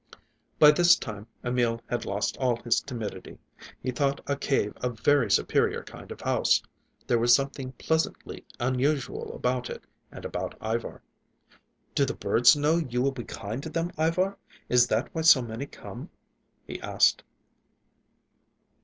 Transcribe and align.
By 0.57 0.71
this 0.71 0.95
time 0.95 1.27
Emil 1.43 1.79
had 1.87 2.05
lost 2.05 2.35
all 2.37 2.55
his 2.55 2.81
timidity. 2.81 3.37
He 3.83 3.91
thought 3.91 4.19
a 4.25 4.35
cave 4.35 4.73
a 4.77 4.89
very 4.89 5.29
superior 5.29 5.83
kind 5.83 6.11
of 6.11 6.21
house. 6.21 6.63
There 7.05 7.19
was 7.19 7.35
something 7.35 7.73
pleasantly 7.73 8.43
unusual 8.59 9.31
about 9.35 9.69
it 9.69 9.83
and 10.11 10.25
about 10.25 10.55
Ivar. 10.59 11.03
"Do 11.93 12.05
the 12.05 12.15
birds 12.15 12.55
know 12.57 12.77
you 12.77 12.99
will 13.03 13.11
be 13.11 13.25
kind 13.25 13.61
to 13.61 13.69
them, 13.69 13.91
Ivar? 13.95 14.39
Is 14.69 14.87
that 14.87 15.09
why 15.13 15.21
so 15.21 15.43
many 15.43 15.67
come?" 15.67 16.09
he 16.65 16.81
asked. 16.81 17.23